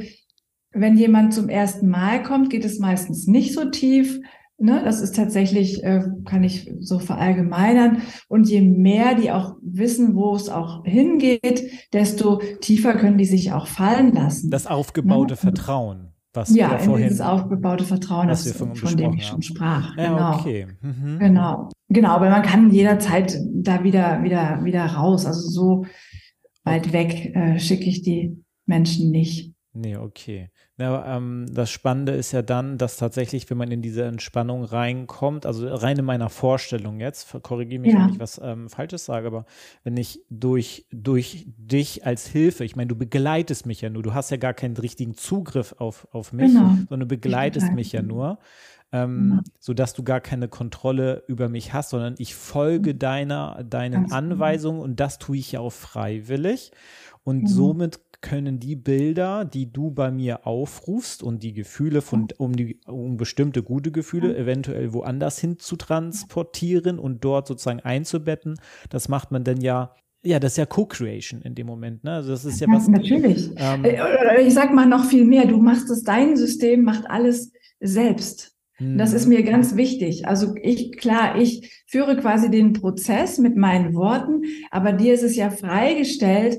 [0.72, 4.20] wenn jemand zum ersten Mal kommt, geht es meistens nicht so tief.
[4.62, 8.02] Ne, das ist tatsächlich, äh, kann ich so verallgemeinern.
[8.28, 13.52] Und je mehr die auch wissen, wo es auch hingeht, desto tiefer können die sich
[13.52, 14.50] auch fallen lassen.
[14.50, 15.36] Das aufgebaute ne?
[15.38, 16.12] Vertrauen.
[16.34, 19.96] Was ja, in vorhin, dieses aufgebaute Vertrauen, das, von, von dem ich schon sprach.
[19.96, 20.38] Ja, genau.
[20.38, 20.66] Okay.
[20.82, 21.18] Mhm.
[21.18, 21.68] Genau.
[21.88, 25.24] Genau, aber man kann jederzeit da wieder, wieder, wieder raus.
[25.24, 25.86] Also so
[26.64, 29.54] weit weg äh, schicke ich die Menschen nicht.
[29.72, 30.50] Nee, okay.
[30.78, 35.46] Ja, ähm, das Spannende ist ja dann, dass tatsächlich, wenn man in diese Entspannung reinkommt,
[35.46, 38.00] also rein in meiner Vorstellung jetzt, korrigiere mich, ja.
[38.00, 39.44] wenn ich was ähm, Falsches sage, aber
[39.84, 44.12] wenn ich durch, durch dich als Hilfe, ich meine, du begleitest mich ja nur, du
[44.12, 46.70] hast ja gar keinen richtigen Zugriff auf, auf mich, genau.
[46.88, 48.38] sondern du begleitest mich ja nur.
[48.92, 49.42] Ähm, genau.
[49.60, 54.08] so dass du gar keine Kontrolle über mich hast, sondern ich folge deiner, deinen Ganz
[54.08, 54.16] genau.
[54.16, 56.72] Anweisungen und das tue ich ja auch freiwillig.
[57.22, 57.46] Und mhm.
[57.46, 62.80] somit können die Bilder, die du bei mir aufrufst und die Gefühle von, um die,
[62.86, 69.30] um bestimmte gute Gefühle eventuell woanders hin zu transportieren und dort sozusagen einzubetten, das macht
[69.30, 72.04] man dann ja ja, das ist ja Co-Creation in dem Moment.
[72.04, 72.12] Ne?
[72.12, 72.88] Also das ist ja, ja was.
[72.88, 73.52] Natürlich.
[73.56, 75.46] Ähm, äh, ich sag mal noch viel mehr.
[75.46, 78.54] Du machst es, dein System macht alles selbst.
[78.80, 79.34] Das ist mhm.
[79.34, 80.26] mir ganz wichtig.
[80.26, 85.36] Also ich, klar, ich führe quasi den Prozess mit meinen Worten, aber dir ist es
[85.36, 86.58] ja freigestellt,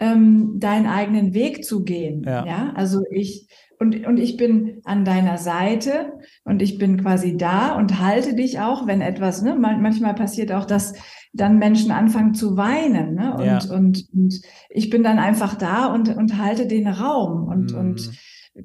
[0.00, 2.24] ähm, deinen eigenen Weg zu gehen.
[2.24, 2.44] Ja.
[2.44, 6.12] ja, also ich und, und ich bin an deiner Seite
[6.44, 10.66] und ich bin quasi da und halte dich auch, wenn etwas, ne, manchmal passiert auch,
[10.66, 10.92] dass
[11.32, 13.58] dann Menschen anfangen zu weinen, ne, und, ja.
[13.74, 17.78] und, und ich bin dann einfach da und, und halte den Raum und, mm.
[17.78, 18.10] und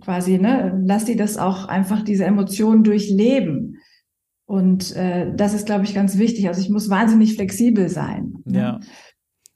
[0.01, 3.77] quasi, ne, lass die das auch einfach diese Emotionen durchleben.
[4.47, 6.49] Und äh, das ist, glaube ich, ganz wichtig.
[6.49, 8.33] Also ich muss wahnsinnig flexibel sein.
[8.45, 8.59] Ne?
[8.59, 8.79] Ja.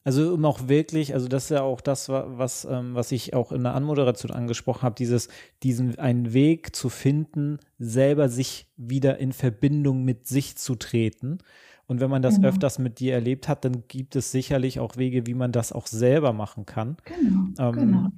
[0.03, 3.51] Also um auch wirklich, also das ist ja auch das, was, ähm, was ich auch
[3.51, 5.27] in der Anmoderation angesprochen habe, dieses,
[5.61, 11.39] diesen einen Weg zu finden, selber sich wieder in Verbindung mit sich zu treten.
[11.85, 12.49] Und wenn man das genau.
[12.49, 15.87] öfters mit dir erlebt hat, dann gibt es sicherlich auch Wege, wie man das auch
[15.87, 16.97] selber machen kann.
[17.03, 17.69] Genau.
[17.69, 18.09] Ähm, genau.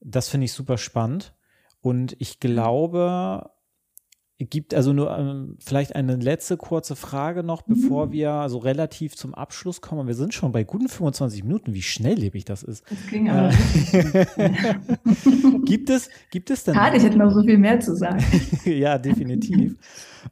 [0.00, 1.32] Das finde ich super spannend.
[1.80, 3.50] Und ich glaube,
[4.50, 8.12] gibt also nur ähm, vielleicht eine letzte kurze Frage noch, bevor mhm.
[8.12, 10.06] wir so also relativ zum Abschluss kommen.
[10.06, 11.74] Wir sind schon bei guten 25 Minuten.
[11.74, 12.84] Wie schnelllebig das ist.
[12.88, 13.50] Das ging aber.
[13.92, 14.74] Äh,
[15.64, 16.74] gibt es, gibt es denn?
[16.74, 18.24] Schade, ich hätte noch so viel mehr zu sagen.
[18.64, 19.76] ja, definitiv.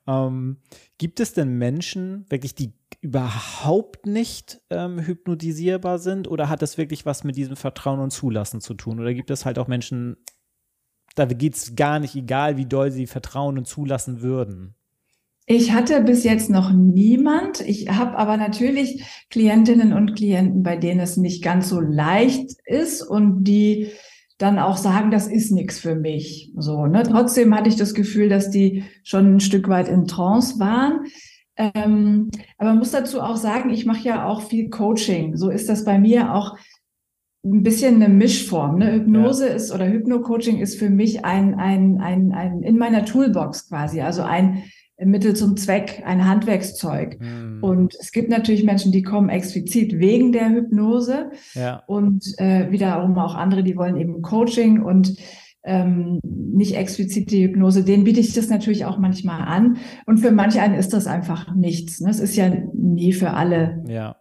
[0.07, 0.59] ähm,
[0.99, 6.29] gibt es denn Menschen, wirklich, die überhaupt nicht ähm, hypnotisierbar sind?
[6.29, 9.01] Oder hat das wirklich was mit diesem Vertrauen und Zulassen zu tun?
[9.01, 10.17] Oder gibt es halt auch Menschen,
[11.27, 14.75] da geht es gar nicht, egal wie doll sie vertrauen und zulassen würden?
[15.47, 17.61] Ich hatte bis jetzt noch niemand.
[17.61, 23.03] Ich habe aber natürlich Klientinnen und Klienten, bei denen es nicht ganz so leicht ist
[23.03, 23.91] und die
[24.39, 26.53] dann auch sagen, das ist nichts für mich.
[26.57, 27.03] So, ne?
[27.03, 31.07] Trotzdem hatte ich das Gefühl, dass die schon ein Stück weit in Trance waren.
[31.57, 35.37] Ähm, aber man muss dazu auch sagen, ich mache ja auch viel Coaching.
[35.37, 36.57] So ist das bei mir auch
[37.45, 38.79] ein bisschen eine Mischform.
[38.79, 38.93] Ne?
[38.93, 39.55] Hypnose ja.
[39.55, 44.23] ist oder Hypno-Coaching ist für mich ein, ein, ein, ein in meiner Toolbox quasi, also
[44.23, 44.65] ein
[45.03, 47.19] Mittel zum Zweck, ein Handwerkszeug.
[47.21, 47.63] Mhm.
[47.63, 51.83] Und es gibt natürlich Menschen, die kommen explizit wegen der Hypnose ja.
[51.87, 55.17] und äh, wiederum auch andere, die wollen eben Coaching und
[55.63, 59.79] ähm, nicht explizit die Hypnose, denen biete ich das natürlich auch manchmal an.
[60.07, 62.01] Und für manche einen ist das einfach nichts.
[62.01, 62.11] Ne?
[62.11, 64.17] Es ist ja nie für alle ja.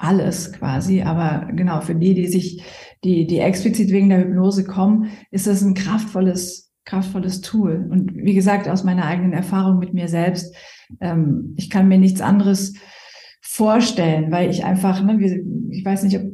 [0.00, 2.62] Alles quasi, aber genau, für die, die sich,
[3.04, 7.86] die, die explizit wegen der Hypnose kommen, ist das ein kraftvolles, kraftvolles Tool.
[7.90, 10.54] Und wie gesagt, aus meiner eigenen Erfahrung mit mir selbst,
[11.00, 12.74] ähm, ich kann mir nichts anderes
[13.42, 15.18] vorstellen, weil ich einfach, ne,
[15.70, 16.24] ich weiß nicht, ob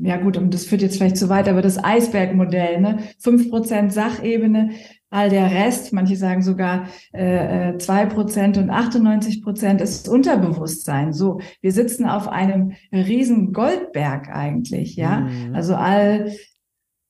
[0.00, 2.98] ja gut, und das führt jetzt vielleicht zu weit, aber das Eisbergmodell, ne?
[3.18, 4.70] fünf Prozent Sachebene,
[5.10, 11.12] all der Rest, manche sagen sogar äh, äh zwei Prozent und 98 Prozent ist Unterbewusstsein.
[11.12, 15.20] So, wir sitzen auf einem riesen Goldberg eigentlich, ja.
[15.20, 15.54] Mhm.
[15.54, 16.30] Also all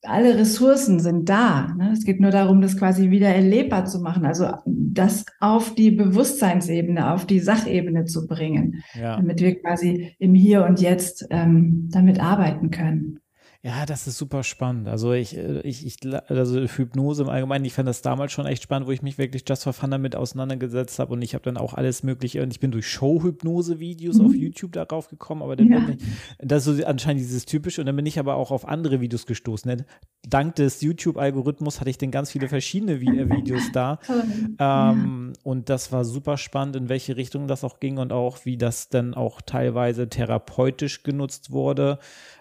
[0.03, 1.75] alle Ressourcen sind da.
[1.77, 1.91] Ne?
[1.93, 7.13] Es geht nur darum, das quasi wieder erlebbar zu machen, also das auf die Bewusstseinsebene,
[7.13, 9.17] auf die Sachebene zu bringen, ja.
[9.17, 13.19] damit wir quasi im Hier und Jetzt ähm, damit arbeiten können.
[13.69, 14.89] Ja, das ist super spannend.
[14.89, 18.63] Also ich, äh, ich, ich, also Hypnose im Allgemeinen, ich fand das damals schon echt
[18.63, 21.59] spannend, wo ich mich wirklich just for fun damit auseinandergesetzt habe und ich habe dann
[21.59, 24.27] auch alles mögliche und ich bin durch Show-Hypnose-Videos mhm.
[24.27, 25.81] auf YouTube darauf gekommen, aber dann ja.
[25.81, 26.05] bin ich,
[26.39, 29.27] das ist so anscheinend dieses typische und dann bin ich aber auch auf andere Videos
[29.27, 29.85] gestoßen.
[30.27, 33.99] Dank des YouTube-Algorithmus hatte ich dann ganz viele verschiedene äh, Videos da
[34.59, 38.57] ähm, und das war super spannend, in welche Richtung das auch ging und auch wie
[38.57, 41.99] das dann auch teilweise therapeutisch genutzt wurde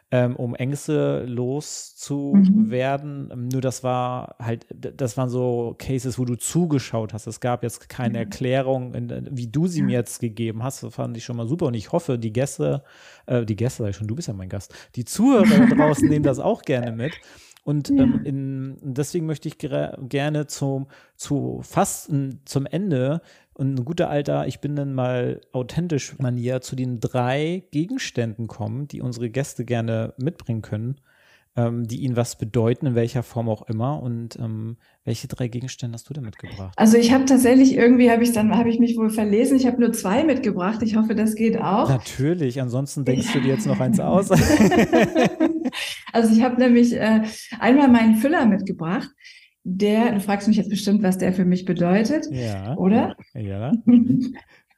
[0.09, 3.27] ähm, um Ängste loszuwerden.
[3.27, 3.47] Mhm.
[3.49, 7.27] Nur das war halt, das waren so Cases, wo du zugeschaut hast.
[7.27, 8.23] Es gab jetzt keine mhm.
[8.23, 9.85] Erklärung, in, wie du sie ja.
[9.85, 10.83] mir jetzt gegeben hast.
[10.83, 11.65] Das fand ich schon mal super.
[11.65, 12.83] Und ich hoffe, die Gäste,
[13.25, 16.23] äh, die Gäste sag ich schon, du bist ja mein Gast, die Zuhörer draußen nehmen
[16.23, 17.13] das auch gerne mit.
[17.67, 18.03] Und ja.
[18.03, 22.09] ähm, in, deswegen möchte ich gerne zum, zu fast
[22.45, 23.19] zum Ende
[23.55, 28.87] und ein guter alter, ich bin dann mal authentisch Manier zu den drei Gegenständen kommen,
[28.87, 31.01] die unsere Gäste gerne mitbringen können,
[31.57, 34.01] ähm, die ihnen was bedeuten, in welcher Form auch immer.
[34.01, 36.71] Und ähm, welche drei Gegenstände hast du denn mitgebracht?
[36.77, 39.57] Also ich habe tatsächlich irgendwie habe ich dann habe ich mich wohl verlesen.
[39.57, 40.81] Ich habe nur zwei mitgebracht.
[40.83, 41.89] Ich hoffe, das geht auch.
[41.89, 42.61] Natürlich.
[42.61, 44.29] Ansonsten denkst du dir jetzt noch eins aus.
[46.17, 47.21] also ich habe nämlich äh,
[47.59, 49.09] einmal meinen Füller mitgebracht
[49.69, 52.75] der, du fragst mich jetzt bestimmt, was der für mich bedeutet, ja.
[52.77, 53.15] oder?
[53.33, 53.71] Ja.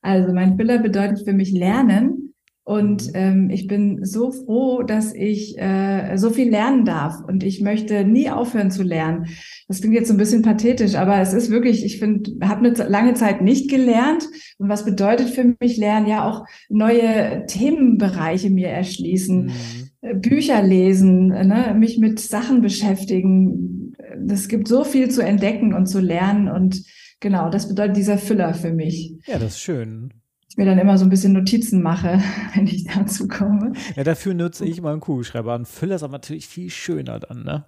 [0.01, 2.33] Also mein Füller bedeutet für mich Lernen.
[2.63, 3.13] Und mhm.
[3.15, 7.15] ähm, ich bin so froh, dass ich äh, so viel lernen darf.
[7.27, 9.25] Und ich möchte nie aufhören zu lernen.
[9.67, 12.87] Das klingt jetzt so ein bisschen pathetisch, aber es ist wirklich, ich finde, habe eine
[12.87, 14.23] lange Zeit nicht gelernt.
[14.57, 16.07] Und was bedeutet für mich Lernen?
[16.07, 19.51] Ja, auch neue Themenbereiche mir erschließen, mhm.
[20.01, 21.75] Bücher lesen, ne?
[21.77, 23.93] mich mit Sachen beschäftigen,
[24.27, 26.83] es gibt so viel zu entdecken und zu lernen und
[27.19, 29.13] genau, das bedeutet dieser Füller für mich.
[29.25, 30.13] Ja, das ist schön.
[30.49, 32.21] Ich mir dann immer so ein bisschen Notizen mache,
[32.55, 33.73] wenn ich dazu komme.
[33.95, 35.53] Ja, dafür nutze ich mal einen Kugelschreiber.
[35.53, 37.65] Ein Füller ist aber natürlich viel schöner dann, ne?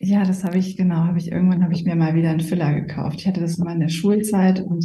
[0.00, 2.74] Ja, das habe ich, genau, habe ich, irgendwann habe ich mir mal wieder einen Füller
[2.74, 3.20] gekauft.
[3.20, 4.84] Ich hatte das mal in der Schulzeit und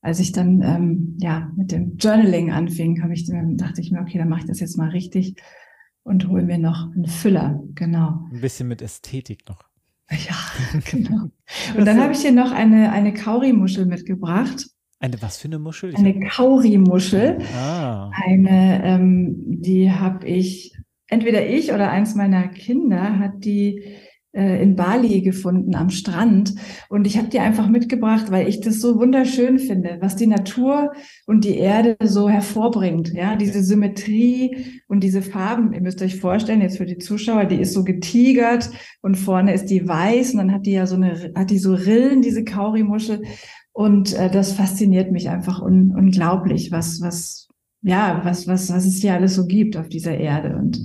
[0.00, 4.18] als ich dann ähm, ja mit dem Journaling anfing, habe ich dachte ich mir, okay,
[4.18, 5.36] dann mache ich das jetzt mal richtig
[6.04, 8.20] und hole mir noch einen Füller, genau.
[8.30, 9.64] Ein bisschen mit Ästhetik noch.
[10.10, 10.36] Ja,
[10.90, 11.30] genau.
[11.76, 14.66] Und dann habe ich dir noch eine, eine Kaurimuschel mitgebracht.
[15.00, 15.94] Eine was für eine Muschel?
[15.96, 17.38] Eine Kaurimuschel.
[17.56, 18.10] Ah.
[18.24, 20.76] Eine, ähm, die habe ich,
[21.08, 23.82] entweder ich oder eins meiner Kinder hat die
[24.34, 26.54] in Bali gefunden am Strand.
[26.88, 30.92] Und ich habe die einfach mitgebracht, weil ich das so wunderschön finde, was die Natur
[31.26, 33.12] und die Erde so hervorbringt.
[33.12, 35.72] Ja, diese Symmetrie und diese Farben.
[35.72, 38.70] Ihr müsst euch vorstellen, jetzt für die Zuschauer, die ist so getigert
[39.02, 41.74] und vorne ist die weiß und dann hat die ja so eine, hat die so
[41.74, 43.22] Rillen, diese Kaurimuschel.
[43.72, 47.48] Und äh, das fasziniert mich einfach un unglaublich, was, was,
[47.82, 50.56] ja, was, was, was es hier alles so gibt auf dieser Erde.
[50.56, 50.84] Und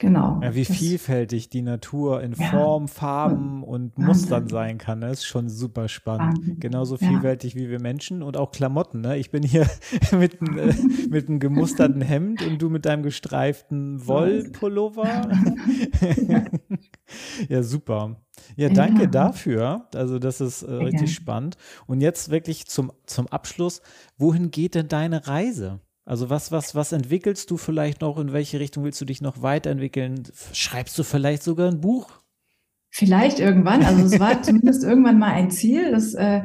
[0.00, 0.40] Genau.
[0.42, 4.06] Ja, wie vielfältig die Natur in Form, Farben und Wahnsinn.
[4.06, 6.38] Mustern sein kann, ist schon super spannend.
[6.38, 6.58] Wahnsinn.
[6.58, 7.60] Genauso vielfältig ja.
[7.60, 9.02] wie wir Menschen und auch Klamotten.
[9.02, 9.18] Ne?
[9.18, 9.68] Ich bin hier
[10.12, 10.74] mit, äh,
[11.10, 15.28] mit einem gemusterten Hemd und du mit deinem gestreiften Wollpullover.
[17.50, 18.16] ja, super.
[18.56, 19.06] Ja, danke ja.
[19.06, 19.86] dafür.
[19.94, 21.58] Also, das ist äh, richtig spannend.
[21.86, 23.82] Und jetzt wirklich zum, zum Abschluss.
[24.16, 25.80] Wohin geht denn deine Reise?
[26.04, 28.18] Also was, was, was entwickelst du vielleicht noch?
[28.18, 30.24] In welche Richtung willst du dich noch weiterentwickeln?
[30.52, 32.10] Schreibst du vielleicht sogar ein Buch?
[32.90, 33.84] Vielleicht irgendwann.
[33.84, 35.92] Also es war zumindest irgendwann mal ein Ziel.
[35.92, 36.42] Das äh,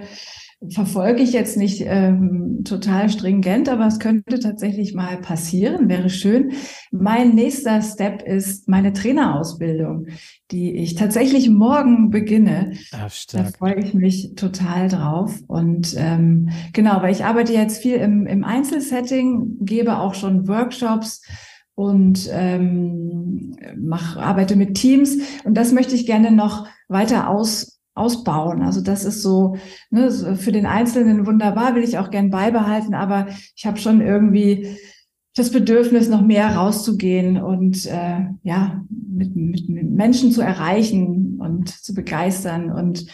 [0.69, 6.53] verfolge ich jetzt nicht ähm, total stringent, aber es könnte tatsächlich mal passieren, wäre schön.
[6.91, 10.07] Mein nächster Step ist meine Trainerausbildung,
[10.51, 12.73] die ich tatsächlich morgen beginne.
[12.93, 13.45] Ach, stark.
[13.45, 15.39] Da freue ich mich total drauf.
[15.47, 21.21] Und ähm, genau, weil ich arbeite jetzt viel im, im Einzelsetting, gebe auch schon Workshops
[21.75, 25.17] und ähm, mach, arbeite mit Teams.
[25.43, 28.61] Und das möchte ich gerne noch weiter aus ausbauen.
[28.61, 29.55] Also das ist so
[29.89, 34.77] ne, für den Einzelnen wunderbar, will ich auch gern beibehalten, aber ich habe schon irgendwie
[35.35, 41.69] das Bedürfnis, noch mehr rauszugehen und äh, ja, mit, mit, mit Menschen zu erreichen und
[41.69, 43.05] zu begeistern und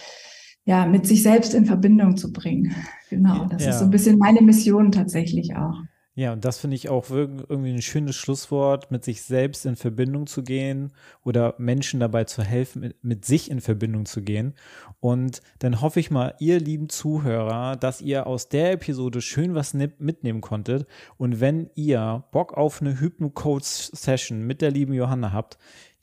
[0.64, 2.76] ja, mit sich selbst in Verbindung zu bringen.
[3.10, 3.72] Genau, das ja.
[3.72, 5.82] ist so ein bisschen meine Mission tatsächlich auch.
[6.22, 10.28] Ja, und das finde ich auch irgendwie ein schönes Schlusswort, mit sich selbst in Verbindung
[10.28, 10.92] zu gehen
[11.24, 14.54] oder Menschen dabei zu helfen, mit, sich in Verbindung zu gehen.
[15.00, 19.74] Und dann hoffe ich mal, ihr lieben Zuhörer, dass ihr aus der Episode schön was
[19.74, 20.86] mitnehmen konntet.
[21.18, 25.58] Und wenn ihr Bock auf eine Hypno-Coach-Session mit der lieben Johanna habt,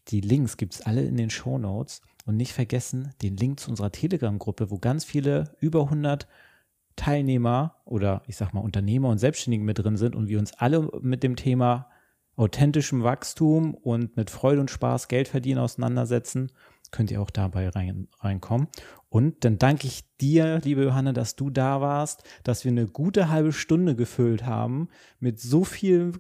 [0.09, 2.03] die Links gibt es alle in den Show Notes.
[2.27, 6.27] Und nicht vergessen den Link zu unserer Telegram-Gruppe, wo ganz viele, über 100
[6.99, 10.91] Teilnehmer oder ich sag mal Unternehmer und Selbstständigen mit drin sind und wir uns alle
[11.01, 11.89] mit dem Thema
[12.37, 16.53] authentischem Wachstum und mit Freude und Spaß Geld verdienen auseinandersetzen,
[16.91, 18.69] könnt ihr auch dabei rein, reinkommen.
[19.11, 23.29] Und dann danke ich dir, liebe Johanna, dass du da warst, dass wir eine gute
[23.31, 26.19] halbe Stunde gefüllt haben mit so vielen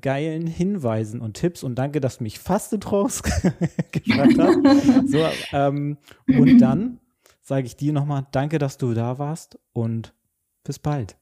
[0.00, 3.22] geilen Hinweisen und Tipps und danke, dass du mich fast Trance
[3.92, 5.08] gebracht hast.
[5.08, 7.00] So, ähm, und dann
[7.42, 10.14] sage ich dir nochmal danke, dass du da warst und
[10.68, 11.16] bis bald.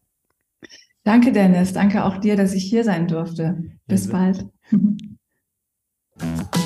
[1.05, 1.73] Danke, Dennis.
[1.73, 3.63] Danke auch dir, dass ich hier sein durfte.
[3.87, 4.47] Bis ja, bald.